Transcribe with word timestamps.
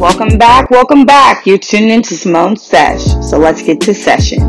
Welcome 0.00 0.38
back, 0.38 0.70
welcome 0.70 1.04
back. 1.04 1.44
You're 1.44 1.58
tuned 1.58 1.90
into 1.90 2.14
Simone 2.14 2.56
Sesh. 2.56 3.04
So 3.20 3.36
let's 3.36 3.62
get 3.62 3.82
to 3.82 3.92
session. 3.92 4.40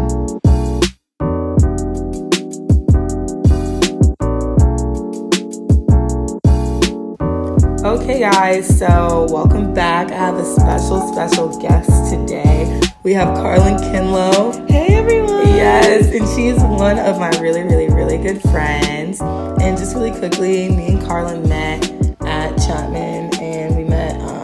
Okay, 7.84 8.22
guys, 8.22 8.80
so 8.80 9.28
welcome 9.30 9.74
back. 9.74 10.10
I 10.10 10.16
have 10.16 10.36
a 10.36 10.46
special, 10.46 11.12
special 11.12 11.60
guest 11.60 12.10
today. 12.10 12.80
We 13.04 13.12
have 13.12 13.36
Carlin 13.36 13.76
Kinlow. 13.76 14.70
Hey, 14.70 14.96
everyone. 14.96 15.48
Yes, 15.48 16.06
and 16.16 16.26
she's 16.30 16.64
one 16.64 16.98
of 16.98 17.20
my 17.20 17.30
really, 17.42 17.64
really, 17.64 17.90
really 17.90 18.18
good 18.18 18.42
friends. 18.42 19.20
And 19.20 19.78
just 19.78 19.96
really 19.96 20.12
quickly, 20.12 20.70
me 20.70 20.94
and 20.94 21.06
Carlin 21.06 21.50
met 21.50 21.92
at 22.22 22.56
Chapman, 22.56 23.36
and 23.36 23.76
we 23.76 23.84
met 23.84 24.22
um, 24.22 24.41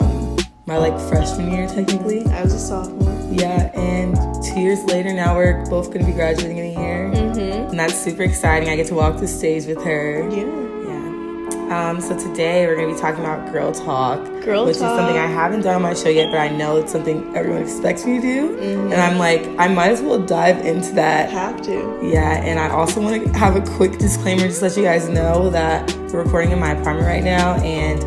my 0.67 0.77
like 0.77 0.99
freshman 1.07 1.49
year, 1.49 1.66
technically. 1.66 2.26
I 2.27 2.44
was 2.44 2.53
a 2.53 2.59
sophomore. 2.59 3.08
Yeah, 3.31 3.71
and 3.73 4.16
two 4.44 4.59
years 4.59 4.84
later, 4.84 5.13
now 5.13 5.35
we're 5.35 5.66
both 5.67 5.88
going 5.88 6.02
to 6.02 6.05
be 6.05 6.12
graduating 6.12 6.58
in 6.58 6.66
a 6.66 6.81
year. 6.81 7.12
Mm-hmm. 7.13 7.70
And 7.70 7.80
that's 7.80 7.95
super 7.98 8.23
exciting. 8.23 8.67
I 8.70 8.75
get 8.75 8.88
to 8.88 8.95
walk 8.95 9.17
the 9.20 9.27
stage 9.27 9.66
with 9.66 9.81
her. 9.84 10.30
Yeah. 10.30 10.44
Yeah. 10.85 11.89
Um, 11.89 12.02
so 12.02 12.17
today 12.20 12.67
we're 12.67 12.75
going 12.75 12.89
to 12.89 12.95
be 12.95 12.99
talking 12.99 13.22
about 13.22 13.52
girl 13.53 13.72
talk, 13.72 14.25
Girl 14.44 14.66
which 14.66 14.77
talk. 14.77 14.91
is 14.91 14.98
something 14.98 15.17
I 15.17 15.25
haven't 15.27 15.61
done 15.61 15.75
on 15.75 15.81
my 15.81 15.94
show 15.94 16.09
yet, 16.09 16.31
but 16.31 16.39
I 16.39 16.49
know 16.49 16.77
it's 16.77 16.91
something 16.91 17.34
everyone 17.34 17.61
expects 17.61 18.05
me 18.05 18.20
to 18.20 18.22
do. 18.22 18.58
Mm-hmm. 18.58 18.91
And 18.91 19.02
I'm 19.02 19.17
like, 19.17 19.47
I 19.58 19.70
might 19.70 19.91
as 19.91 20.02
well 20.02 20.20
dive 20.20 20.66
into 20.66 20.94
that. 20.95 21.30
Have 21.30 21.61
to. 21.64 21.99
Yeah, 22.03 22.44
and 22.44 22.59
I 22.59 22.70
also 22.70 22.99
want 22.99 23.23
to 23.23 23.39
have 23.39 23.55
a 23.55 23.61
quick 23.77 23.99
disclaimer 23.99 24.44
just 24.44 24.59
to 24.59 24.66
let 24.67 24.77
you 24.77 24.83
guys 24.83 25.08
know 25.08 25.49
that 25.49 25.89
we're 26.11 26.23
recording 26.23 26.52
in 26.52 26.59
my 26.59 26.72
apartment 26.72 27.08
right 27.08 27.23
now, 27.23 27.55
and 27.64 28.02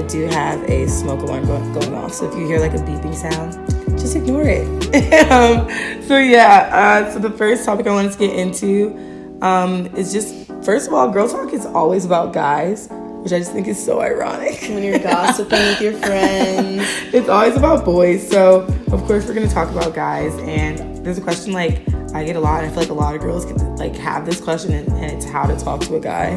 I 0.00 0.06
do 0.06 0.26
have 0.28 0.62
a 0.64 0.88
smoke 0.88 1.20
alarm 1.20 1.44
go- 1.44 1.74
going 1.78 1.94
off. 1.94 2.14
So 2.14 2.26
if 2.26 2.34
you 2.34 2.46
hear 2.46 2.58
like 2.58 2.72
a 2.72 2.78
beeping 2.78 3.14
sound, 3.14 3.52
just 3.98 4.16
ignore 4.16 4.44
it. 4.44 4.66
um, 5.30 5.68
so 6.04 6.16
yeah, 6.16 6.70
uh, 6.72 7.12
so 7.12 7.18
the 7.18 7.30
first 7.30 7.66
topic 7.66 7.86
I 7.86 7.90
wanted 7.90 8.12
to 8.12 8.18
get 8.18 8.34
into 8.34 9.38
um, 9.42 9.86
is 9.94 10.10
just 10.10 10.46
first 10.64 10.88
of 10.88 10.94
all, 10.94 11.10
girl 11.10 11.28
talk 11.28 11.52
is 11.52 11.66
always 11.66 12.06
about 12.06 12.32
guys, 12.32 12.88
which 12.90 13.34
I 13.34 13.38
just 13.40 13.52
think 13.52 13.68
is 13.68 13.82
so 13.82 14.00
ironic. 14.00 14.58
When 14.70 14.82
you're 14.82 14.98
gossiping 14.98 15.58
with 15.58 15.82
your 15.82 15.92
friends. 15.92 16.82
it's 17.12 17.28
always 17.28 17.56
about 17.56 17.84
boys. 17.84 18.26
So 18.26 18.62
of 18.92 19.04
course 19.04 19.26
we're 19.26 19.34
gonna 19.34 19.48
talk 19.48 19.68
about 19.68 19.94
guys. 19.94 20.34
And 20.38 21.04
there's 21.04 21.18
a 21.18 21.22
question 21.22 21.52
like 21.52 21.86
I 22.14 22.24
get 22.24 22.36
a 22.36 22.40
lot, 22.40 22.64
and 22.64 22.72
I 22.72 22.74
feel 22.74 22.84
like 22.84 22.90
a 22.90 22.94
lot 22.94 23.14
of 23.14 23.20
girls 23.20 23.44
to, 23.44 23.54
like 23.76 23.94
have 23.96 24.24
this 24.24 24.40
question, 24.40 24.72
and, 24.72 24.88
and 24.94 25.12
it's 25.12 25.26
how 25.26 25.44
to 25.44 25.56
talk 25.62 25.82
to 25.82 25.96
a 25.96 26.00
guy, 26.00 26.36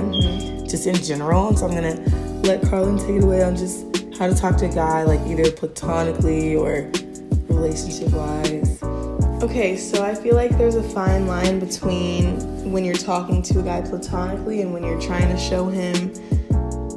just 0.68 0.86
in 0.86 0.96
general. 0.96 1.48
And 1.48 1.58
so 1.58 1.66
I'm 1.66 1.74
gonna 1.74 2.23
let 2.44 2.62
Carlin 2.64 2.98
take 2.98 3.16
it 3.16 3.24
away 3.24 3.42
on 3.42 3.56
just 3.56 3.86
how 4.18 4.28
to 4.28 4.36
talk 4.36 4.58
to 4.58 4.66
a 4.66 4.74
guy, 4.74 5.04
like 5.04 5.22
either 5.22 5.50
platonically 5.52 6.56
or 6.56 6.92
relationship 7.48 8.12
wise. 8.12 8.84
Okay, 9.42 9.78
so 9.78 10.04
I 10.04 10.14
feel 10.14 10.36
like 10.36 10.58
there's 10.58 10.76
a 10.76 10.84
fine 10.84 11.26
line 11.26 11.60
between 11.60 12.72
when 12.72 12.84
you're 12.84 12.96
talking 12.96 13.42
to 13.44 13.60
a 13.60 13.64
guy 13.64 13.82
platonically 13.82 14.62
and 14.62 14.74
when 14.74 14.84
you're 14.84 15.02
trying 15.02 15.30
to 15.30 15.38
show 15.38 15.68
him 15.68 16.14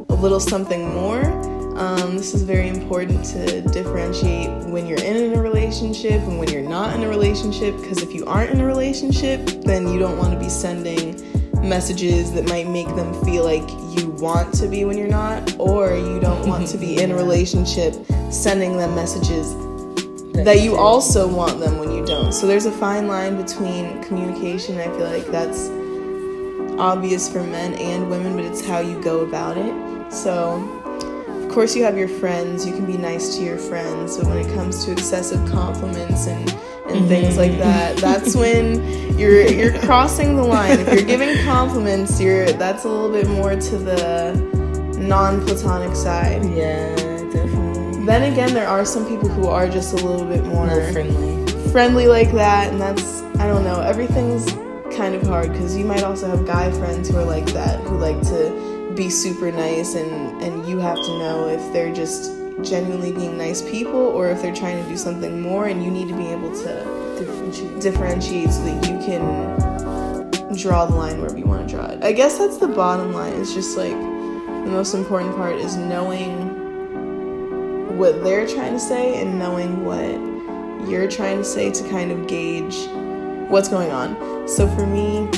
a 0.09 0.15
little 0.15 0.41
something 0.41 0.89
more. 0.95 1.23
Um, 1.79 2.17
this 2.17 2.35
is 2.35 2.43
very 2.43 2.69
important 2.69 3.25
to 3.27 3.61
differentiate 3.61 4.49
when 4.71 4.87
you're 4.87 5.03
in 5.03 5.35
a 5.35 5.43
relationship 5.43 6.23
and 6.23 6.39
when 6.39 6.49
you're 6.49 6.63
not 6.63 6.95
in 6.97 7.03
a 7.05 7.09
relationship. 7.09 7.77
Because 7.77 8.03
if 8.03 8.13
you 8.15 8.25
aren't 8.27 8.51
in 8.51 8.61
a 8.61 8.67
relationship, 8.67 9.45
then 9.63 9.93
you 9.93 9.99
don't 9.99 10.17
want 10.17 10.33
to 10.33 10.39
be 10.39 10.49
sending 10.49 11.15
messages 11.69 12.33
that 12.33 12.49
might 12.49 12.69
make 12.69 12.89
them 12.97 13.13
feel 13.25 13.45
like 13.45 13.69
you 13.99 14.09
want 14.11 14.55
to 14.55 14.69
be 14.69 14.85
when 14.85 14.97
you're 14.97 15.09
not, 15.09 15.57
or 15.59 15.97
you 15.97 16.21
don't 16.21 16.49
want 16.49 16.67
to 16.69 16.79
be 16.79 17.03
in 17.03 17.11
a 17.11 17.15
relationship 17.15 17.95
sending 18.31 18.77
them 18.77 18.95
messages 18.95 19.55
that 20.45 20.61
you 20.61 20.77
also 20.77 21.27
want 21.27 21.59
them 21.59 21.79
when 21.79 21.91
you 21.91 22.05
don't. 22.05 22.33
So 22.33 22.47
there's 22.47 22.67
a 22.67 22.73
fine 22.73 23.07
line 23.07 23.37
between 23.37 24.03
communication. 24.03 24.79
I 24.79 24.85
feel 24.85 25.07
like 25.07 25.27
that's 25.27 25.69
obvious 26.79 27.31
for 27.31 27.43
men 27.43 27.75
and 27.75 28.11
women, 28.11 28.37
but 28.37 28.45
it's 28.45 28.65
how 28.65 28.81
you 28.81 29.01
go 29.03 29.21
about 29.21 29.57
it. 29.57 30.13
So, 30.13 30.63
of 31.29 31.49
course, 31.51 31.75
you 31.75 31.83
have 31.85 31.97
your 31.97 32.09
friends. 32.09 32.67
You 32.67 32.75
can 32.75 32.87
be 32.87 32.99
nice 32.99 33.37
to 33.37 33.43
your 33.43 33.59
friends, 33.59 34.19
but 34.19 34.27
when 34.27 34.39
it 34.39 34.55
comes 34.55 34.85
to 34.85 34.93
excessive 34.93 35.41
compliments 35.51 36.27
and 36.27 36.51
and 36.91 37.09
things 37.09 37.37
like 37.37 37.53
mm. 37.53 37.59
that, 37.59 37.97
that's 37.99 38.35
when 38.35 39.19
you're 39.19 39.43
you're 39.49 39.79
crossing 39.81 40.37
the 40.37 40.43
line. 40.43 40.79
If 40.81 40.93
you're 40.93 41.03
giving 41.03 41.43
compliments, 41.45 42.21
you're 42.21 42.53
that's 42.53 42.85
a 42.85 42.89
little 42.89 43.11
bit 43.11 43.29
more 43.29 43.57
to 43.57 43.79
the 43.79 44.35
non-platonic 44.99 45.97
side. 45.97 46.45
Yeah, 46.45 46.95
definitely. 46.97 48.05
Then 48.05 48.33
again, 48.33 48.55
there 48.55 48.69
are 48.69 48.85
some 48.85 49.07
people 49.07 49.29
who 49.29 49.49
are 49.49 49.69
just 49.69 49.93
a 49.93 49.97
little 49.97 50.27
bit 50.27 50.45
more 50.45 50.67
More 50.67 50.93
friendly. 50.93 51.71
friendly 51.73 52.07
like 52.07 52.33
that, 52.33 52.71
and 52.71 52.81
that's 52.81 53.23
I 53.39 53.47
don't 53.47 53.65
know. 53.65 53.81
Everything's 53.81 54.53
kind 54.95 55.15
of 55.15 55.23
hard 55.23 55.53
because 55.53 55.77
you 55.77 55.85
might 55.85 56.03
also 56.03 56.29
have 56.29 56.47
guy 56.47 56.71
friends 56.73 57.09
who 57.09 57.17
are 57.17 57.25
like 57.25 57.47
that, 57.47 57.81
who 57.81 57.99
like 57.99 58.21
to 58.29 58.93
be 58.95 59.11
super 59.11 59.51
nice, 59.51 59.95
and 59.95 60.43
and 60.43 60.67
you 60.69 60.79
have 60.79 60.97
to 60.97 61.19
know 61.19 61.49
if 61.49 61.73
they're 61.73 61.93
just 61.93 62.33
genuinely 62.63 63.13
being 63.13 63.37
nice 63.37 63.63
people 63.63 64.01
or 64.01 64.29
if 64.29 64.43
they're 64.43 64.55
trying 64.55 64.83
to 64.83 64.89
do 64.89 64.97
something 64.97 65.41
more, 65.41 65.67
and 65.67 65.85
you 65.85 65.91
need 65.91 66.09
to 66.09 66.17
be 66.17 66.29
able 66.29 66.55
to 66.63 66.97
Differentiate. 67.19 67.81
differentiate 67.81 68.51
so 68.51 68.65
that 68.65 68.89
you 68.89 68.99
can 68.99 70.57
draw 70.57 70.87
the 70.87 70.95
line 70.95 71.19
wherever 71.19 71.39
you 71.39 71.45
want 71.45 71.69
to 71.69 71.75
draw 71.77 71.87
it. 71.87 72.03
I 72.03 72.13
guess 72.13 72.39
that's 72.39 72.59
the 72.59 72.69
bottom 72.69 73.13
line. 73.13 73.35
It's 73.35 73.55
just 73.55 73.77
like 73.77 73.93
the 73.93 74.71
most 74.71 74.95
important 74.95 75.35
part 75.37 75.57
is 75.57 75.77
knowing 75.77 76.55
what 77.97 78.23
they're 78.23 78.47
trying 78.47 78.73
to 78.73 78.81
say 78.81 79.21
and 79.21 79.39
knowing 79.39 79.85
what 79.85 80.89
you're 80.89 81.09
trying 81.09 81.39
to 81.39 81.45
say 81.45 81.71
to 81.71 81.89
kind 81.89 82.11
of 82.13 82.27
gauge 82.27 82.77
what's 83.49 83.69
going 83.69 83.91
on. 83.91 84.49
So 84.49 84.69
for 84.69 84.87
me, 84.87 85.29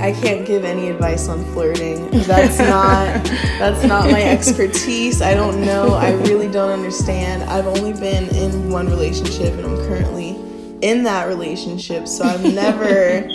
I 0.00 0.12
can't 0.12 0.46
give 0.46 0.64
any 0.64 0.88
advice 0.88 1.28
on 1.28 1.44
flirting. 1.52 2.10
That's 2.10 2.58
not 2.58 3.24
that's 3.58 3.84
not 3.86 4.10
my 4.10 4.22
expertise. 4.22 5.22
I 5.22 5.34
don't 5.34 5.60
know. 5.64 5.94
I 5.94 6.12
really 6.12 6.48
don't 6.48 6.70
understand. 6.70 7.42
I've 7.44 7.66
only 7.66 7.92
been 7.92 8.28
in 8.34 8.70
one 8.70 8.88
relationship 8.88 9.54
and 9.54 9.66
I'm 9.66 9.76
currently 9.88 10.36
in 10.82 11.02
that 11.04 11.26
relationship. 11.28 12.06
So 12.08 12.24
I've 12.24 12.42
never 12.54 13.26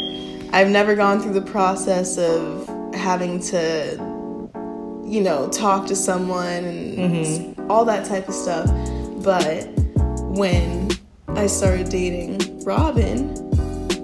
I've 0.54 0.70
never 0.70 0.96
gone 0.96 1.22
through 1.22 1.34
the 1.34 1.42
process 1.42 2.18
of 2.18 2.68
having 2.94 3.40
to 3.40 4.14
you 5.06 5.22
know, 5.22 5.48
talk 5.50 5.86
to 5.88 5.96
someone 5.96 6.64
and 6.66 6.98
mm-hmm. 6.98 7.72
all 7.72 7.86
that 7.86 8.06
type 8.06 8.28
of 8.28 8.34
stuff. 8.34 8.66
But 9.24 9.68
when 10.36 10.90
I 11.28 11.48
started 11.48 11.90
dating 11.90 12.64
Robin, 12.64 13.36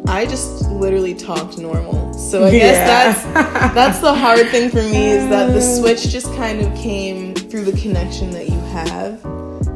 I 0.10 0.26
just 0.26 0.70
literally 0.70 1.14
talked 1.14 1.58
normal. 1.58 2.14
So 2.14 2.46
I 2.46 2.52
guess 2.52 2.76
Yeah. 2.76 2.88
that's 3.14 3.74
that's 3.76 4.00
the 4.00 4.14
hard 4.14 4.50
thing 4.50 4.70
for 4.70 4.82
me 4.82 5.08
is 5.08 5.30
that 5.30 5.54
the 5.54 5.62
switch 5.62 6.10
just 6.10 6.34
kind 6.36 6.62
of 6.62 6.76
came 6.76 7.36
through 7.36 7.66
the 7.66 7.80
connection 7.80 8.32
that 8.32 8.50
you 8.50 8.60
have. 8.72 9.24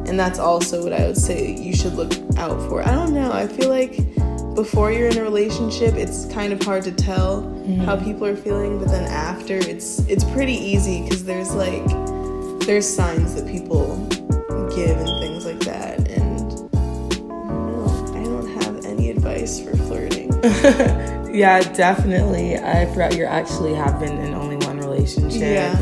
And 0.08 0.18
that's 0.18 0.38
also 0.38 0.82
what 0.82 0.92
I 0.92 1.06
would 1.06 1.16
say 1.16 1.54
you 1.56 1.74
should 1.74 1.94
look 1.94 2.12
out 2.36 2.60
for. 2.68 2.82
I 2.86 2.92
don't 2.92 3.14
know. 3.14 3.32
I 3.32 3.46
feel 3.46 3.68
like 3.68 3.96
before 4.54 4.92
you're 4.92 5.08
in 5.08 5.18
a 5.18 5.22
relationship, 5.22 5.94
it's 5.94 6.26
kind 6.26 6.52
of 6.52 6.62
hard 6.62 6.84
to 6.84 6.92
tell 6.92 7.42
mm-hmm. 7.42 7.80
how 7.84 7.96
people 7.96 8.26
are 8.26 8.36
feeling, 8.36 8.78
but 8.78 8.88
then 8.88 9.04
after, 9.04 9.56
it's 9.56 10.00
it's 10.08 10.24
pretty 10.24 10.54
easy 10.54 11.02
because 11.02 11.24
there's 11.24 11.54
like 11.54 11.86
there's 12.66 12.88
signs 12.88 13.34
that 13.34 13.46
people 13.46 13.96
give 14.74 14.96
and 14.96 15.20
things 15.20 15.44
like 15.44 15.60
that. 15.60 16.08
And 16.08 16.72
no, 16.72 18.12
I 18.14 18.22
don't 18.24 18.62
have 18.62 18.84
any 18.84 19.10
advice 19.10 19.60
for 19.60 19.76
flirting. 19.76 20.23
yeah, 21.32 21.60
definitely. 21.72 22.56
I 22.58 22.86
forgot 22.86 23.16
you 23.16 23.24
actually 23.24 23.74
have 23.74 23.98
been 24.00 24.18
in 24.18 24.34
only 24.34 24.56
one 24.56 24.78
relationship. 24.78 25.40
Yeah, 25.40 25.76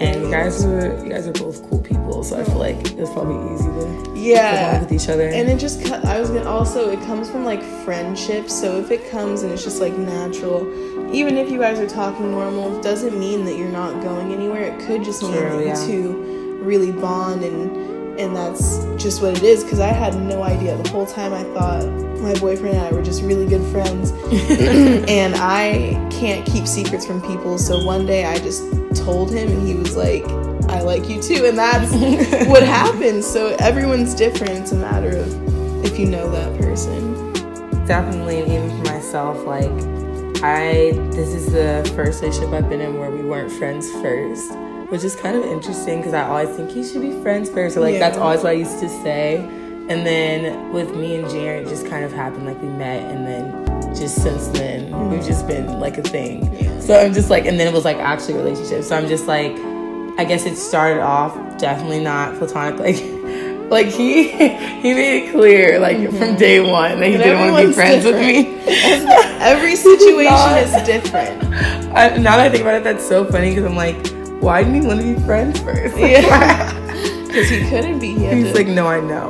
And 0.00 0.22
you 0.22 0.30
guys 0.30 0.64
were 0.66 1.02
you 1.04 1.10
guys 1.10 1.26
are 1.26 1.32
both 1.32 1.68
cool 1.68 1.80
people, 1.80 2.22
so 2.24 2.40
I 2.40 2.44
feel 2.44 2.58
like 2.58 2.76
it's 2.92 3.10
probably 3.10 3.54
easy 3.54 3.64
to 3.68 4.12
Yeah. 4.20 4.80
with 4.80 4.92
each 4.92 5.08
other. 5.08 5.28
And 5.28 5.48
it 5.48 5.58
just, 5.58 5.90
I 5.90 6.20
was 6.20 6.30
gonna 6.30 6.48
also, 6.50 6.90
it 6.90 7.00
comes 7.06 7.30
from 7.30 7.44
like 7.44 7.62
friendship. 7.84 8.48
So 8.50 8.78
if 8.80 8.90
it 8.90 9.08
comes 9.10 9.42
and 9.42 9.52
it's 9.52 9.64
just 9.64 9.80
like 9.80 9.96
natural, 9.96 10.66
even 11.14 11.36
if 11.38 11.50
you 11.50 11.58
guys 11.58 11.78
are 11.78 11.88
talking 11.88 12.30
normal, 12.30 12.80
doesn't 12.82 13.18
mean 13.18 13.44
that 13.46 13.56
you're 13.56 13.70
not 13.72 14.02
going 14.02 14.32
anywhere. 14.32 14.64
It 14.64 14.86
could 14.86 15.04
just 15.04 15.22
mean 15.22 15.32
True, 15.32 15.58
that 15.58 15.64
yeah. 15.64 15.80
you 15.86 15.86
two 15.86 16.58
really 16.62 16.92
bond 16.92 17.44
and 17.44 17.97
and 18.18 18.34
that's 18.36 18.78
just 19.02 19.22
what 19.22 19.36
it 19.36 19.42
is. 19.42 19.64
Because 19.64 19.80
I 19.80 19.88
had 19.88 20.16
no 20.16 20.42
idea 20.42 20.76
the 20.76 20.88
whole 20.90 21.06
time. 21.06 21.32
I 21.32 21.44
thought 21.44 21.86
my 22.20 22.34
boyfriend 22.40 22.76
and 22.76 22.86
I 22.86 22.92
were 22.92 23.02
just 23.02 23.22
really 23.22 23.46
good 23.46 23.64
friends, 23.72 24.12
and 25.08 25.34
I 25.36 26.08
can't 26.10 26.46
keep 26.46 26.66
secrets 26.66 27.06
from 27.06 27.20
people. 27.22 27.58
So 27.58 27.84
one 27.84 28.06
day 28.06 28.24
I 28.24 28.38
just 28.38 28.64
told 28.96 29.32
him, 29.32 29.48
and 29.50 29.66
he 29.66 29.74
was 29.74 29.96
like. 29.96 30.24
I 30.70 30.82
like 30.82 31.08
you 31.08 31.22
too, 31.22 31.46
and 31.46 31.56
that's 31.56 31.90
what 32.50 32.62
happens. 32.62 33.26
So 33.26 33.56
everyone's 33.58 34.14
different. 34.14 34.50
It's 34.52 34.72
a 34.72 34.76
matter 34.76 35.16
of 35.16 35.84
if 35.84 35.98
you 35.98 36.04
know 36.06 36.30
that 36.30 36.60
person. 36.60 37.32
definitely 37.86 38.40
and 38.40 38.52
even 38.52 38.70
for 38.70 38.92
myself 38.92 39.44
like 39.46 39.70
i 40.42 40.92
this 41.12 41.34
is 41.34 41.52
the 41.52 41.90
first 41.96 42.20
relationship 42.22 42.52
i've 42.52 42.68
been 42.68 42.80
in 42.80 42.98
where 42.98 43.10
we 43.10 43.22
weren't 43.22 43.50
friends 43.50 43.90
first 43.92 44.52
which 44.88 45.04
is 45.04 45.14
kind 45.14 45.36
of 45.36 45.44
interesting 45.44 45.98
because 45.98 46.14
I 46.14 46.26
always 46.26 46.48
think 46.56 46.74
you 46.74 46.84
should 46.84 47.02
be 47.02 47.12
friends 47.22 47.50
first. 47.50 47.74
So 47.74 47.80
like 47.80 47.94
Yeah. 47.94 48.00
that's 48.00 48.18
always 48.18 48.42
what 48.42 48.50
I 48.50 48.52
used 48.52 48.80
to 48.80 48.88
say. 48.88 49.36
And 49.88 50.06
then 50.06 50.72
with 50.72 50.94
me 50.94 51.16
and 51.16 51.26
Jaren, 51.26 51.62
it 51.62 51.68
just 51.68 51.86
kind 51.86 52.04
of 52.04 52.12
happened 52.12 52.44
like 52.44 52.60
we 52.60 52.68
met, 52.68 53.10
and 53.10 53.26
then 53.26 53.94
just 53.94 54.22
since 54.22 54.48
then 54.48 55.08
we've 55.08 55.24
just 55.24 55.46
been 55.46 55.80
like 55.80 55.96
a 55.96 56.02
thing. 56.02 56.54
Yeah. 56.54 56.78
So 56.80 56.98
I'm 56.98 57.14
just 57.14 57.30
like, 57.30 57.46
and 57.46 57.58
then 57.58 57.66
it 57.66 57.72
was 57.72 57.86
like 57.86 57.96
actually 57.96 58.34
a 58.34 58.38
relationship. 58.38 58.84
So 58.84 58.96
I'm 58.96 59.08
just 59.08 59.26
like, 59.26 59.52
I 60.18 60.24
guess 60.24 60.44
it 60.44 60.56
started 60.56 61.00
off 61.00 61.58
definitely 61.58 62.00
not 62.00 62.36
platonic. 62.38 62.78
Like, 63.70 63.86
like 63.86 63.86
he 63.94 64.28
he 64.80 64.94
made 64.94 65.24
it 65.24 65.32
clear 65.32 65.78
like 65.78 65.98
mm-hmm. 65.98 66.16
from 66.16 66.36
day 66.36 66.58
one 66.60 67.00
that 67.00 67.06
he 67.06 67.14
And 67.14 67.22
didn't 67.22 67.52
want 67.52 67.62
to 67.62 67.68
be 67.68 67.74
friends 67.74 68.04
with 68.04 68.16
me. 68.16 68.56
Every 69.40 69.76
situation 69.76 70.56
is 70.56 70.86
different. 70.86 71.44
I, 71.94 72.16
now 72.16 72.36
that 72.36 72.46
I 72.46 72.48
think 72.48 72.62
about 72.62 72.76
it, 72.76 72.84
that's 72.84 73.06
so 73.06 73.26
funny 73.26 73.50
because 73.50 73.64
I'm 73.64 73.76
like, 73.76 74.17
why 74.40 74.62
didn't 74.62 74.82
he 74.82 74.86
want 74.86 75.00
to 75.00 75.14
be 75.14 75.20
friends 75.24 75.58
first? 75.60 75.96
Yeah. 75.96 76.72
Because 77.26 77.48
he 77.50 77.68
couldn't 77.68 77.98
be. 77.98 78.14
He 78.14 78.26
He's 78.26 78.52
to- 78.52 78.54
like, 78.54 78.68
no, 78.68 78.86
I 78.86 79.00
know. 79.00 79.28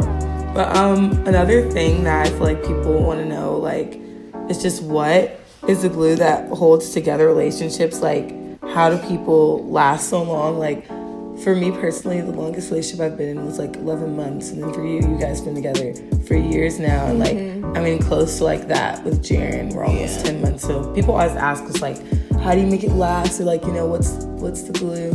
But 0.54 0.74
um, 0.76 1.12
another 1.26 1.70
thing 1.70 2.04
that 2.04 2.26
I 2.26 2.30
feel 2.30 2.40
like 2.44 2.62
people 2.64 3.02
want 3.02 3.20
to 3.20 3.24
know, 3.26 3.56
like, 3.56 4.00
is 4.48 4.60
just 4.62 4.82
what 4.82 5.38
is 5.68 5.82
the 5.82 5.88
glue 5.88 6.16
that 6.16 6.48
holds 6.50 6.90
together 6.90 7.26
relationships? 7.28 8.00
Like, 8.00 8.34
how 8.62 8.90
do 8.90 8.98
people 9.08 9.64
last 9.68 10.08
so 10.08 10.22
long? 10.22 10.58
Like, 10.58 10.86
for 11.44 11.54
me 11.54 11.70
personally, 11.70 12.20
the 12.20 12.32
longest 12.32 12.70
relationship 12.70 13.00
I've 13.04 13.16
been 13.16 13.28
in 13.38 13.44
was 13.46 13.58
like 13.58 13.76
11 13.76 14.16
months, 14.16 14.50
and 14.50 14.62
then 14.62 14.72
for 14.72 14.84
you, 14.84 14.94
you 14.96 15.18
guys 15.18 15.40
been 15.40 15.54
together 15.54 15.94
for 16.26 16.34
years 16.34 16.80
now, 16.80 17.06
and 17.06 17.18
like, 17.20 17.36
I 17.76 17.80
mean, 17.84 18.00
close 18.02 18.38
to 18.38 18.44
like 18.44 18.66
that 18.68 19.04
with 19.04 19.22
Jaren, 19.22 19.72
we're 19.74 19.84
almost 19.84 20.18
Yeah. 20.26 20.32
10 20.32 20.42
months. 20.42 20.62
So 20.64 20.92
people 20.94 21.14
always 21.14 21.36
ask 21.36 21.62
us 21.64 21.80
like, 21.80 21.98
how 22.48 22.54
do 22.54 22.62
you 22.62 22.66
make 22.66 22.82
it 22.82 22.92
last? 22.92 23.38
Or 23.40 23.44
like, 23.44 23.62
you 23.66 23.72
know, 23.72 23.84
what's 23.84 24.24
what's 24.40 24.62
the 24.62 24.72
glue? 24.72 25.10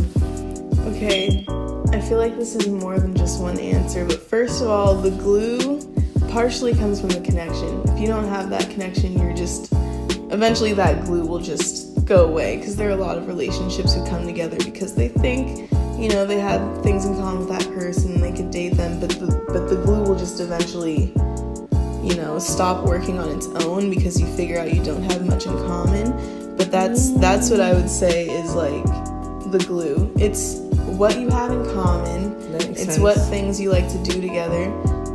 Okay, 0.94 1.44
I 1.92 2.00
feel 2.00 2.20
like 2.20 2.38
this 2.38 2.56
is 2.56 2.68
more 2.68 3.00
than 3.00 3.18
just 3.18 3.42
one 3.42 3.58
answer, 3.58 4.06
but 4.06 4.22
first 4.22 4.62
of 4.62 4.70
all, 4.70 4.94
the 4.94 5.10
glue 5.10 5.82
partially 6.30 6.76
comes 6.76 7.02
from 7.02 7.10
the 7.10 7.22
connection. 7.22 7.82
If 7.90 8.00
you 8.00 8.06
don't 8.06 8.28
have 8.28 8.52
that 8.52 8.70
connection, 8.70 9.18
you're 9.18 9.34
just 9.34 9.74
eventually 10.32 10.74
that 10.74 11.06
glue 11.06 11.26
will 11.26 11.40
just 11.40 12.06
go 12.06 12.28
away 12.28 12.58
because 12.58 12.76
there 12.76 12.90
are 12.90 12.92
a 12.92 13.04
lot 13.04 13.18
of 13.18 13.28
relationships 13.28 13.96
who 13.96 14.08
come 14.08 14.28
together 14.28 14.58
because 14.64 14.94
they 14.94 15.08
think, 15.08 15.72
you 16.00 16.10
know, 16.10 16.28
they 16.28 16.40
have 16.40 16.84
things 16.84 17.06
in 17.08 17.16
common 17.16 17.48
with 17.48 17.50
that 17.50 17.68
person, 17.74 18.22
they 18.22 18.32
could 18.32 18.52
date 18.52 18.76
them, 18.76 19.00
but 19.00 19.10
the 19.10 19.44
but 19.48 19.70
the 19.70 19.78
glue 19.78 20.04
will 20.04 20.20
just 20.20 20.40
eventually 20.40 21.12
you 22.04 22.16
know 22.16 22.38
stop 22.38 22.86
working 22.86 23.18
on 23.18 23.30
its 23.30 23.48
own 23.66 23.90
because 23.90 24.22
you 24.22 24.28
figure 24.36 24.60
out 24.60 24.72
you 24.72 24.84
don't 24.84 25.02
have 25.02 25.26
much 25.26 25.48
in 25.48 25.54
common 25.66 26.43
but 26.58 26.72
that's 26.72 27.12
that's 27.20 27.50
what 27.50 27.60
i 27.60 27.74
would 27.74 27.90
say 27.90 28.30
is 28.30 28.54
like 28.56 28.84
the 29.54 29.60
glue. 29.68 30.12
It's 30.18 30.56
what 30.98 31.20
you 31.20 31.30
have 31.30 31.52
in 31.52 31.64
common. 31.76 32.36
It's 32.56 32.86
sense. 32.86 32.98
what 32.98 33.16
things 33.30 33.62
you 33.62 33.72
like 33.72 33.88
to 33.90 34.04
do 34.04 34.20
together. 34.20 34.66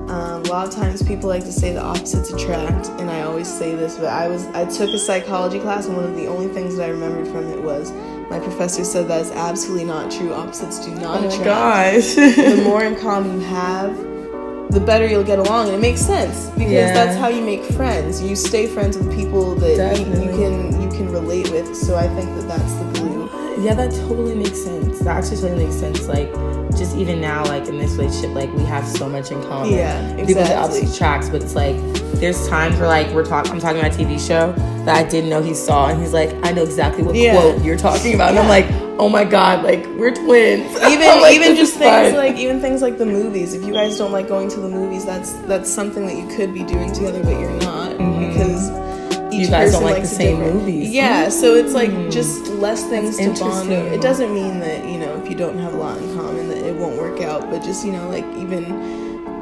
Um, 0.09 0.43
a 0.45 0.49
lot 0.49 0.69
of 0.69 0.73
times 0.73 1.03
people 1.03 1.29
like 1.29 1.43
to 1.45 1.53
say 1.53 1.73
the 1.73 1.83
opposites 1.83 2.31
attract 2.31 2.89
and 2.99 3.11
i 3.11 3.21
always 3.23 3.47
say 3.47 3.75
this 3.75 3.97
but 3.97 4.07
i 4.07 4.27
was 4.27 4.47
i 4.55 4.65
took 4.65 4.89
a 4.89 4.99
psychology 4.99 5.59
class 5.61 5.85
and 5.87 5.95
one 5.97 6.07
of 6.07 6.17
the 6.17 6.27
only 6.27 6.49
things 6.49 6.77
that 6.77 6.85
i 6.85 6.89
remembered 6.89 7.27
from 7.29 7.47
it 7.53 7.61
was 7.63 7.93
my 8.31 8.39
professor 8.39 8.85
said 8.85 9.07
that 9.09 9.21
is 9.21 9.31
absolutely 9.33 9.85
not 9.85 10.11
true. 10.11 10.33
Opposites 10.33 10.79
do 10.85 10.95
not 10.95 11.19
Oh 11.19 11.21
my 11.21 11.27
attract. 11.27 11.45
gosh. 11.45 12.15
the 12.15 12.63
more 12.65 12.85
in 12.85 12.95
common 12.97 13.41
you 13.41 13.47
have, 13.49 13.95
the 14.71 14.81
better 14.81 15.07
you'll 15.07 15.25
get 15.25 15.39
along, 15.39 15.67
and 15.67 15.75
it 15.77 15.81
makes 15.81 16.01
sense 16.01 16.47
because 16.51 16.73
Yeah. 16.73 16.93
that's 16.93 17.17
how 17.17 17.29
you 17.29 17.43
make 17.43 17.65
friends. 17.65 18.23
You 18.23 18.37
stay 18.37 18.67
friends 18.67 18.99
with 18.99 19.15
people 19.15 19.55
that 19.57 19.99
you, 19.99 20.05
you 20.07 20.31
can 20.37 20.83
you 20.83 20.89
can 20.89 21.11
relate 21.11 21.51
with. 21.51 21.75
So 21.77 21.97
I 21.97 22.07
think 22.09 22.35
that 22.37 22.49
that's 22.49 22.75
the 22.75 22.85
glue. 23.01 23.29
Yeah, 23.61 23.75
that 23.75 23.91
totally 24.07 24.35
makes 24.37 24.63
sense. 24.63 25.01
That 25.01 25.17
actually 25.17 25.39
totally 25.39 25.65
makes 25.65 25.77
sense. 25.77 26.07
Like, 26.07 26.33
just 26.77 26.97
even 26.97 27.21
now, 27.21 27.45
like 27.47 27.67
in 27.67 27.77
this 27.79 27.93
relationship, 27.97 28.35
like 28.35 28.53
we 28.55 28.63
have 28.65 28.87
so 28.87 29.09
much 29.09 29.33
in 29.33 29.43
common. 29.43 29.73
Yeah, 29.73 30.07
People 30.15 30.43
exactly. 30.43 30.55
opposite 30.57 30.97
tracks, 30.97 31.29
but 31.29 31.43
it's 31.43 31.57
like 31.57 31.77
there's 32.21 32.47
times 32.49 32.79
where 32.79 32.89
like 32.89 33.09
we're 33.13 33.25
talking. 33.25 33.51
I'm 33.53 33.59
talking 33.59 33.79
about 33.81 33.95
a 33.95 33.99
TV 33.99 34.19
show 34.25 34.53
that 34.85 34.95
I 34.97 35.03
didn't 35.09 35.31
know 35.31 35.43
he 35.43 35.55
saw, 35.55 35.89
and 35.89 36.01
he's 36.01 36.13
like, 36.13 36.31
I 36.45 36.53
know 36.53 36.63
exactly 36.63 37.03
what 37.03 37.15
Yeah. 37.17 37.33
quote 37.41 37.65
you're 37.65 37.77
talking 37.77 38.15
about, 38.15 38.31
and 38.31 38.39
I'm 38.39 38.49
like, 38.49 38.67
oh 38.99 39.09
my 39.09 39.25
god, 39.25 39.65
like 39.65 39.85
we're 39.97 40.15
twins. 40.15 40.71
Even 40.89 41.21
like, 41.21 41.35
even 41.35 41.57
just 41.57 41.75
things 41.77 42.09
fun. 42.13 42.17
like 42.17 42.37
even 42.37 42.61
things 42.61 42.83
like 42.83 42.99
the 42.99 43.07
movies. 43.07 43.55
If 43.55 43.65
you 43.65 43.73
guys 43.73 43.97
don't 43.99 44.13
like 44.13 44.29
going 44.29 44.49
to 44.51 44.61
the 44.61 44.69
movies, 44.69 45.05
that's 45.05 45.33
that's 45.47 45.71
something 45.71 46.07
that 46.07 46.17
you 46.17 46.27
could 46.37 46.53
be 46.53 46.65
doing 46.65 46.93
together, 46.93 47.23
but 47.23 47.39
you're 47.39 47.61
not 47.61 47.97
because. 47.99 48.71
Each 48.71 48.79
Mm-hmm. 49.29 49.41
You 49.43 49.49
guys 49.51 49.73
don't 49.73 49.83
person 49.83 49.85
like 49.85 49.95
likes 49.99 50.09
the 50.11 50.15
same 50.17 50.37
different- 50.39 50.55
movies. 50.55 50.91
Yeah, 50.91 51.29
so 51.29 51.55
it's 51.55 51.75
like 51.75 51.91
just 52.11 52.47
less 52.49 52.83
things 52.89 53.19
to 53.19 53.29
bond 53.39 53.71
over. 53.71 53.95
It 53.95 54.01
doesn't 54.01 54.33
mean 54.33 54.59
that, 54.61 54.87
you 54.87 54.99
know, 54.99 55.15
if 55.23 55.29
you 55.29 55.37
don't 55.37 55.59
have 55.59 55.75
a 55.75 55.77
lot 55.77 55.99
in 55.99 56.17
common 56.17 56.49
that 56.49 56.57
it 56.57 56.75
won't 56.75 56.97
work 56.97 57.21
out, 57.21 57.51
but 57.51 57.63
just, 57.63 57.85
you 57.85 57.93
know, 57.93 58.09
like 58.09 58.25
even 58.37 58.65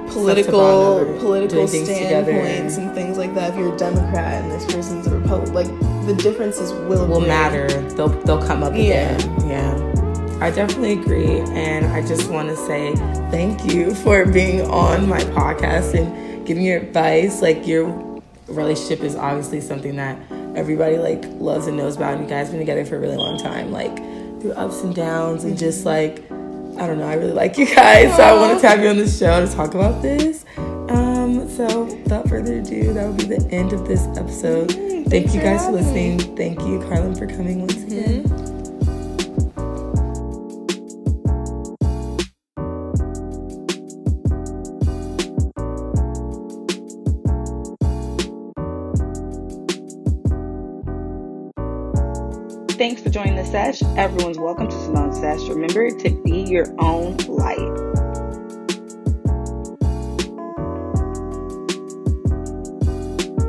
political 0.09 1.05
political 1.20 1.69
standpoints 1.69 2.76
and 2.79 2.93
things 2.94 3.19
like 3.19 3.35
that. 3.35 3.50
If 3.52 3.59
you're 3.59 3.75
a 3.75 3.79
Democrat 3.79 4.43
and 4.43 4.50
this 4.50 4.64
person's 4.67 5.06
a 5.06 5.17
Republican, 5.19 5.55
like 5.55 5.69
the 6.06 6.14
differences 6.14 6.73
will 6.73 7.06
will 7.06 7.19
bring- 7.19 7.29
matter. 7.29 7.67
They'll 7.97 8.08
they'll 8.08 8.43
come 8.43 8.62
up 8.62 8.73
Yeah. 8.75 9.14
again. 9.17 9.49
Yeah. 9.49 9.93
I 10.41 10.50
definitely 10.50 10.93
agree 10.93 11.41
and 11.55 11.87
I 11.87 12.03
just 12.06 12.31
want 12.31 12.49
to 12.50 12.56
say 12.56 12.94
thank 13.31 13.73
you 13.73 13.94
for 13.94 14.26
being 14.26 14.61
on 14.70 15.08
my 15.08 15.20
podcast 15.20 15.94
and 15.94 16.47
giving 16.47 16.62
your 16.64 16.79
advice. 16.79 17.41
Like 17.41 17.67
your 17.67 17.87
relationship 18.49 19.00
is 19.00 19.17
obviously 19.17 19.61
something 19.61 19.97
that 19.97 20.19
everybody 20.55 20.99
like 20.99 21.25
loves 21.41 21.67
and 21.67 21.76
knows 21.76 21.97
about 21.97 22.14
and 22.14 22.23
you 22.23 22.29
guys 22.29 22.50
been 22.50 22.59
together 22.59 22.85
for 22.85 22.97
a 22.97 23.00
really 23.00 23.17
long 23.17 23.38
time 23.38 23.73
like 23.73 23.97
through 24.41 24.52
ups 24.52 24.82
and 24.82 24.94
downs 24.94 25.44
and 25.44 25.59
just 25.59 25.85
like 25.87 26.23
I 26.79 26.87
don't 26.87 26.99
know, 26.99 27.09
I 27.09 27.14
really 27.14 27.32
like 27.32 27.56
you 27.56 27.64
guys. 27.75 28.14
So 28.17 28.23
I 28.23 28.35
wanted 28.38 28.61
to 28.61 28.69
have 28.69 28.82
you 28.82 28.88
on 28.91 28.99
the 28.99 29.09
show 29.09 29.44
to 29.44 29.50
talk 29.50 29.73
about 29.75 30.02
this. 30.02 30.44
So 31.56 31.85
without 31.85 32.29
further 32.29 32.58
ado, 32.58 32.93
that 32.93 33.06
will 33.06 33.14
be 33.14 33.25
the 33.25 33.49
end 33.50 33.73
of 33.73 33.88
this 33.88 34.03
episode. 34.19 34.70
Thank 35.08 35.32
you 35.35 35.41
guys 35.41 35.64
for 35.64 35.79
having 35.79 35.94
me. 35.94 36.17
listening. 36.19 36.37
Thank 36.37 36.61
you, 36.61 36.81
Carlin, 36.81 37.14
for 37.14 37.26
coming 37.26 37.61
once 37.61 37.76
mm-hmm. 37.76 37.93
again. 37.93 38.56
Thanks 52.76 53.00
for 53.00 53.09
joining 53.09 53.37
the 53.37 53.47
sesh. 53.47 53.83
Everyone's 53.97 54.38
welcome 54.38 54.69
to 54.69 54.78
Simone's 54.81 55.19
Sesh. 55.19 55.40
Remember 55.49 55.88
to 55.88 56.23
be 56.23 56.42
your 56.42 56.66
own 56.78 57.16
light. 57.26 57.96